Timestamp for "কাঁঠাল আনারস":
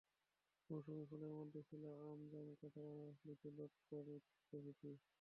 2.59-3.19